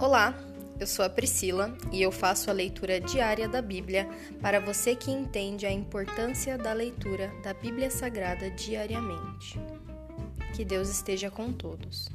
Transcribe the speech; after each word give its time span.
Olá, 0.00 0.34
eu 0.80 0.86
sou 0.86 1.04
a 1.04 1.10
Priscila 1.10 1.76
e 1.92 2.00
eu 2.00 2.10
faço 2.10 2.48
a 2.48 2.54
leitura 2.54 2.98
diária 2.98 3.46
da 3.46 3.60
Bíblia 3.60 4.08
para 4.40 4.58
você 4.58 4.96
que 4.96 5.10
entende 5.10 5.66
a 5.66 5.70
importância 5.70 6.56
da 6.56 6.72
leitura 6.72 7.30
da 7.42 7.52
Bíblia 7.52 7.90
Sagrada 7.90 8.50
diariamente. 8.50 9.60
Que 10.56 10.64
Deus 10.64 10.88
esteja 10.88 11.30
com 11.30 11.52
todos. 11.52 12.08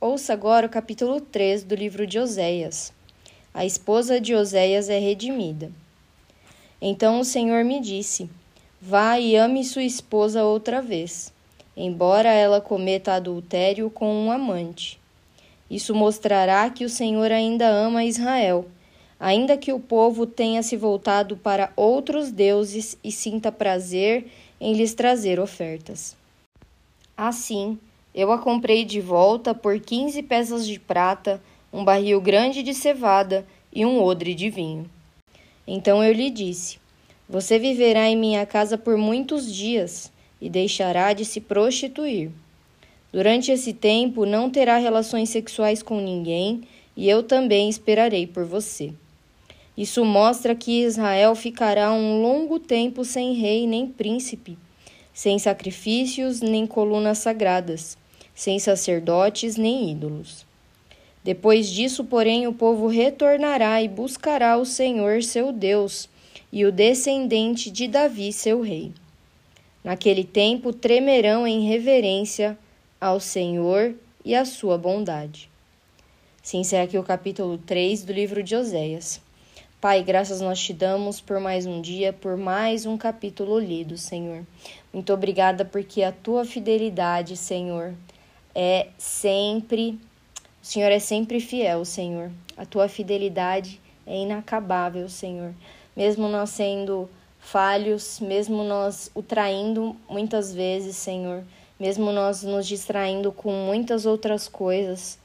Ouça 0.00 0.32
agora 0.32 0.66
o 0.66 0.70
capítulo 0.70 1.20
3 1.20 1.62
do 1.62 1.76
livro 1.76 2.08
de 2.08 2.18
Oséias. 2.18 2.92
A 3.54 3.64
esposa 3.64 4.20
de 4.20 4.34
Oséias 4.34 4.88
é 4.88 4.98
redimida. 4.98 5.70
Então 6.82 7.20
o 7.20 7.24
Senhor 7.24 7.64
me 7.64 7.80
disse: 7.80 8.28
Vá 8.82 9.16
e 9.16 9.36
ame 9.36 9.64
sua 9.64 9.84
esposa 9.84 10.42
outra 10.42 10.82
vez, 10.82 11.32
embora 11.76 12.32
ela 12.32 12.60
cometa 12.60 13.12
adultério 13.12 13.90
com 13.90 14.12
um 14.12 14.32
amante. 14.32 14.98
Isso 15.70 15.94
mostrará 15.94 16.70
que 16.70 16.84
o 16.84 16.88
Senhor 16.88 17.30
ainda 17.30 17.68
ama 17.68 18.04
Israel, 18.04 18.66
ainda 19.18 19.56
que 19.56 19.72
o 19.72 19.80
povo 19.80 20.26
tenha 20.26 20.62
se 20.62 20.76
voltado 20.76 21.36
para 21.36 21.72
outros 21.76 22.30
deuses 22.30 22.96
e 23.02 23.12
sinta 23.12 23.52
prazer 23.52 24.26
em 24.60 24.72
lhes 24.72 24.94
trazer 24.94 25.38
ofertas. 25.38 26.16
Assim, 27.16 27.78
eu 28.14 28.32
a 28.32 28.38
comprei 28.38 28.84
de 28.84 29.00
volta 29.00 29.54
por 29.54 29.78
quinze 29.80 30.22
peças 30.22 30.66
de 30.66 30.78
prata, 30.78 31.42
um 31.72 31.84
barril 31.84 32.20
grande 32.20 32.62
de 32.62 32.72
cevada 32.72 33.46
e 33.72 33.84
um 33.84 34.02
odre 34.02 34.34
de 34.34 34.48
vinho. 34.48 34.88
Então 35.66 36.02
eu 36.02 36.12
lhe 36.12 36.30
disse: 36.30 36.78
Você 37.28 37.58
viverá 37.58 38.08
em 38.08 38.16
minha 38.16 38.46
casa 38.46 38.78
por 38.78 38.96
muitos 38.96 39.52
dias 39.52 40.10
e 40.40 40.50
deixará 40.50 41.12
de 41.12 41.24
se 41.24 41.40
prostituir. 41.40 42.30
Durante 43.12 43.50
esse 43.50 43.72
tempo 43.72 44.26
não 44.26 44.50
terá 44.50 44.76
relações 44.76 45.30
sexuais 45.30 45.82
com 45.82 46.00
ninguém, 46.00 46.62
e 46.96 47.08
eu 47.08 47.22
também 47.22 47.68
esperarei 47.68 48.26
por 48.26 48.44
você. 48.44 48.92
Isso 49.76 50.04
mostra 50.04 50.54
que 50.54 50.82
Israel 50.82 51.34
ficará 51.34 51.92
um 51.92 52.22
longo 52.22 52.58
tempo 52.58 53.04
sem 53.04 53.34
rei 53.34 53.66
nem 53.66 53.86
príncipe, 53.86 54.56
sem 55.12 55.38
sacrifícios 55.38 56.40
nem 56.40 56.66
colunas 56.66 57.18
sagradas, 57.18 57.96
sem 58.34 58.58
sacerdotes 58.58 59.56
nem 59.56 59.90
ídolos. 59.90 60.46
Depois 61.22 61.68
disso, 61.68 62.04
porém, 62.04 62.46
o 62.46 62.52
povo 62.52 62.86
retornará 62.86 63.82
e 63.82 63.88
buscará 63.88 64.56
o 64.56 64.64
Senhor 64.64 65.22
seu 65.22 65.52
Deus 65.52 66.08
e 66.52 66.64
o 66.64 66.72
descendente 66.72 67.70
de 67.70 67.88
Davi 67.88 68.32
seu 68.32 68.60
rei. 68.60 68.92
Naquele 69.86 70.24
tempo 70.24 70.72
tremerão 70.72 71.46
em 71.46 71.68
reverência 71.68 72.58
ao 73.00 73.20
Senhor 73.20 73.94
e 74.24 74.34
à 74.34 74.44
sua 74.44 74.76
bondade. 74.76 75.48
Se 76.42 76.56
encerra 76.56 76.82
aqui 76.82 76.98
o 76.98 77.04
capítulo 77.04 77.56
3 77.56 78.02
do 78.02 78.12
livro 78.12 78.42
de 78.42 78.56
Oséias. 78.56 79.20
Pai, 79.80 80.02
graças 80.02 80.40
nós 80.40 80.60
te 80.60 80.72
damos 80.72 81.20
por 81.20 81.38
mais 81.38 81.66
um 81.66 81.80
dia, 81.80 82.12
por 82.12 82.36
mais 82.36 82.84
um 82.84 82.98
capítulo 82.98 83.60
lido, 83.60 83.96
Senhor. 83.96 84.44
Muito 84.92 85.12
obrigada 85.12 85.64
porque 85.64 86.02
a 86.02 86.10
tua 86.10 86.44
fidelidade, 86.44 87.36
Senhor, 87.36 87.94
é 88.56 88.88
sempre 88.98 90.00
o 90.60 90.66
Senhor 90.66 90.90
é 90.90 90.98
sempre 90.98 91.38
fiel, 91.38 91.84
Senhor. 91.84 92.32
A 92.56 92.66
tua 92.66 92.88
fidelidade 92.88 93.80
é 94.04 94.20
inacabável, 94.20 95.08
Senhor. 95.08 95.54
Mesmo 95.96 96.26
nós 96.26 96.50
sendo 96.50 97.08
falhos, 97.46 98.18
mesmo 98.18 98.64
nós 98.64 99.08
o 99.14 99.22
traindo 99.22 99.94
muitas 100.10 100.52
vezes, 100.52 100.96
Senhor, 100.96 101.44
mesmo 101.78 102.10
nós 102.10 102.42
nos 102.42 102.66
distraindo 102.66 103.30
com 103.30 103.52
muitas 103.52 104.04
outras 104.04 104.48
coisas 104.48 105.16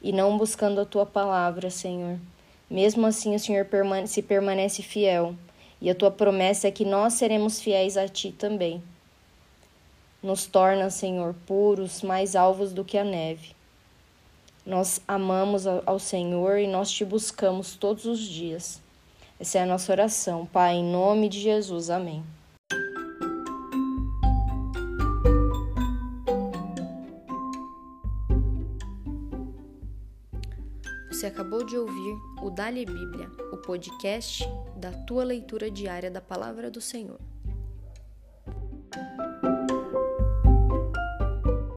e 0.00 0.10
não 0.10 0.38
buscando 0.38 0.80
a 0.80 0.86
tua 0.86 1.04
palavra, 1.04 1.68
Senhor. 1.70 2.18
Mesmo 2.70 3.06
assim, 3.06 3.34
o 3.34 3.38
Senhor 3.38 3.66
se 4.06 4.22
permanece 4.22 4.82
fiel, 4.82 5.34
e 5.78 5.90
a 5.90 5.94
tua 5.94 6.10
promessa 6.10 6.66
é 6.66 6.70
que 6.70 6.84
nós 6.84 7.12
seremos 7.12 7.60
fiéis 7.60 7.98
a 7.98 8.08
ti 8.08 8.32
também. 8.32 8.82
Nos 10.22 10.46
torna, 10.46 10.88
Senhor, 10.88 11.34
puros, 11.46 12.00
mais 12.00 12.34
alvos 12.34 12.72
do 12.72 12.86
que 12.86 12.96
a 12.96 13.04
neve. 13.04 13.54
Nós 14.64 15.02
amamos 15.06 15.66
ao 15.66 15.98
Senhor 15.98 16.58
e 16.58 16.66
nós 16.66 16.90
te 16.90 17.04
buscamos 17.04 17.76
todos 17.76 18.06
os 18.06 18.20
dias. 18.20 18.80
Essa 19.38 19.58
é 19.58 19.62
a 19.62 19.66
nossa 19.66 19.92
oração, 19.92 20.46
Pai, 20.46 20.76
em 20.76 20.84
nome 20.84 21.28
de 21.28 21.40
Jesus. 21.40 21.90
Amém. 21.90 22.24
Você 31.10 31.26
acabou 31.26 31.64
de 31.64 31.76
ouvir 31.76 32.16
o 32.42 32.50
Dali 32.50 32.86
Bíblia, 32.86 33.30
o 33.52 33.58
podcast 33.58 34.42
da 34.76 34.90
tua 34.90 35.24
leitura 35.24 35.70
diária 35.70 36.10
da 36.10 36.20
palavra 36.20 36.70
do 36.70 36.80
Senhor. 36.80 37.18